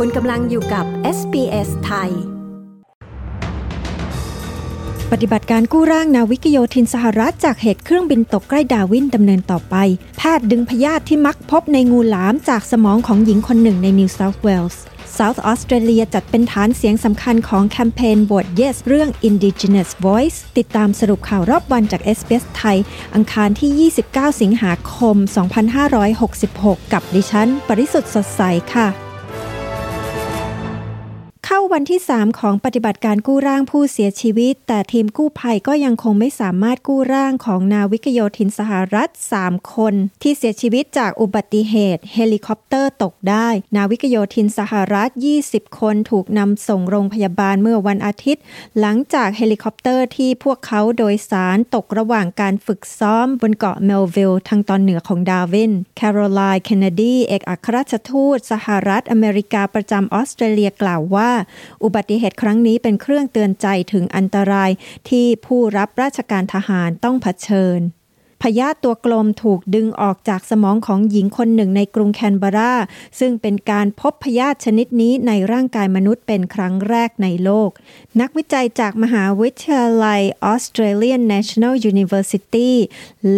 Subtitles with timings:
[0.00, 0.84] คุณกำลังอยู่กับ
[1.18, 2.10] SBS ไทย
[5.12, 9.76] ปฏิบัติการกู้ร่างนาวิกโยธินสหรัฐจากเหตุเครื่องบินตกใกล้ดาวินดำเนินต่อไป
[10.18, 14.82] แพทย์ดึงพยาธิที่มักพบในงูหลามจากสมองของหญิงคนหนึ่งในนิวเซาท์เวลส์
[15.18, 22.78] South Australia จัดเป็นฐานเสียงสำคัญของแคมเปญ Vote Yes เรื่อง Indigenous Voice ติดตามสรุปข่าวรอบวันจาก SBS ไทย
[23.14, 25.16] อังคารที่ 29 สิงหาคม
[26.04, 29.03] 2566 กับดิฉัน ปริสุทธ์สดใสค่ะ
[31.56, 39.08] เข้าวันที่ 3 ของปฏิบัติการกู้ร่างผู้เสียชีวิต แต่ทีมกู้ภัยก็ยังคงไม่สามารถกู้ร่างของนาวิกโยธินสหรัฐ
[39.40, 45.10] 3 คน ที่เสียชีวิตจากอุบัติเหตุ เฮลิคอปเตอร์ตกได้ นาวิกโยธินสหรัฐ
[45.44, 48.42] 20 คนถูกนำส่งโรงพยาบาลเมื่อวันอาทิตย์
[48.80, 61.30] หลังจากเฮลิคอปเตอร์ที่พวกเขาโดยสารตกระหว่างการฝึกซ้อมบนเกาะเมลวิลทางตอนเหนือของดาร์วิน แคโรไลน์ เคนเนดี เอกอัครราชทูตสหรัฐอเมริกาประจำออสเตรเลียกล่าวว่า
[61.84, 64.70] อุบัติเหตุครั้งนี้เป็นเครื่องเตือนใจถึงอันตราย
[65.08, 67.80] ที่ผู้รับราชการทหารต้องเผชิญ
[68.44, 72.74] พยาธิตัวกลมถูกดึงออกจากสมองของหญิงคนหนึ่งในกรุงแคนเบรา
[73.18, 77.70] ซึ่งเป็นการพบพยาธิชนิดนี้ในร่างกายมนุษย์เป็นครั้งแรกในโลก
[78.20, 82.70] นักวิจัยจากมหาวิทยาลัย Australian National University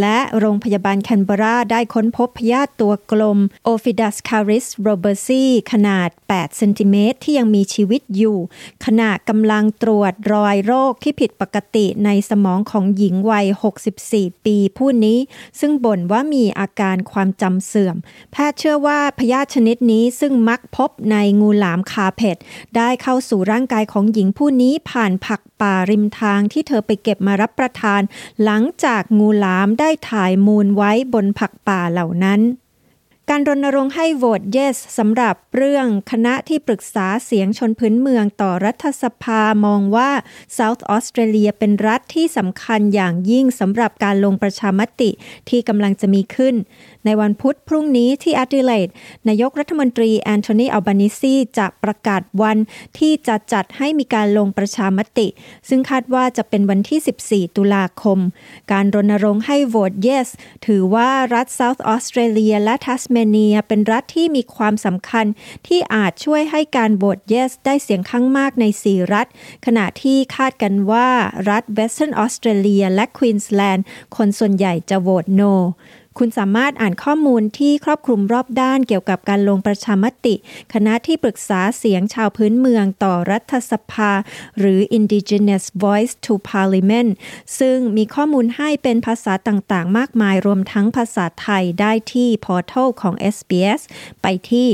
[0.00, 3.38] และโรงพยาบาลแคนเบราได้ค้นพบพยาธิตัวกลม
[3.72, 8.38] Ophidus caris robertsi ขนาด 8 เซนติเมตรที่ยังมีชีวิตอยู่
[8.84, 13.46] ขณะกำลังตรวจรอยโรคที่ผิดปกติในสมองของหญิงวัย
[13.96, 15.18] 64 ปีผู้นี้
[15.60, 17.96] ซึ่งบ่นว่ามีอาการความจำเสื่อม
[18.32, 22.36] แพทย์เชื่อว่าพยาธิชนิดนี้ซึ่งมักพบในงูหลามคาเผ็ด
[22.76, 28.00] ได้เข้าสู่ร่างกายของหญิงผู้นี้ผ่านผักป่าริมทางที่เธอไปเก็บมารับประทาน
[28.44, 32.40] หลังจากงูหลามได้ถ่ายมูลไว้บนผักป่าเหล่านั้น
[33.30, 40.10] การรณรงค์ให้โหวต yes สำหรับเรื่องคณะที่ปรึกษาเสียงชนพื้นเมืองต่อรัฐสภามองว่า
[40.58, 45.10] South Australia เป็นรัฐที่สำคัญอย่างยิ่งสำหรับการลงประชามติ
[45.48, 46.54] ที่กำลังจะมีขึ้น
[47.04, 48.88] ในวันพุธพรุ่งนี้ที่แอดิเลด
[49.28, 52.58] นายกรัฐมนตรีแอนโทนีอัลบานิซีจะประกาศวัน
[52.98, 55.26] ที่จะจัดให้มีการลงประชามติ
[55.68, 58.18] ซึ่งคาดว่าจะเป็นวันที่ 14 ตุลาคม
[58.72, 60.28] การรณรงค์ให้โหวต yes
[60.66, 63.12] ถือว่ารัฐ South Australia และ Tasmania
[63.68, 65.26] เป็นรัฐที่มีความสำคัญ
[65.66, 69.26] ที่อาจช่วยให้การโหวต yes ได้เสียงข้างมากใน 4 รัฐ
[69.66, 71.08] ขณะที่คาดกันว่า
[71.50, 73.82] รัฐ Western Australia และ Queensland
[74.16, 75.54] คนส่วนใหญ่จะโหวต no
[76.18, 80.34] คุณสามารถอ่านข้อมูลที่ครอบคลุมรอบด้านเกี่ยวกับการลงประชามติ
[80.72, 84.12] คณะที่ปรึกษาเสียงชาวพื้นเมืองต่อรัฐสภา
[84.58, 87.10] หรือ Indigenous Voice to Parliament
[87.58, 93.82] ซึ่งมีข้อมูลให้เป็นภาษาต่างๆ มากมายรวมทั้งภาษาไทยได้ที่พอร์ทัลของ SBS
[94.22, 94.68] ไปที่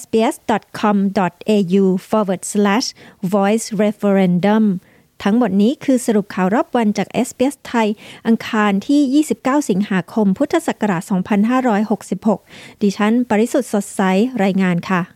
[0.00, 2.86] sbs.com.au forward slash
[3.34, 4.64] voice referendum
[5.22, 7.88] ทั้งหมดนี้คือสรุปข่าวรอบวันจาก SBS ไทย
[8.26, 11.02] อังคารที่ 29 สิงหาคม พุทธศักราช
[12.32, 14.00] 2566 ดิฉัน ปริสุทธ์สดใส
[14.42, 15.15] รายงานค่ะ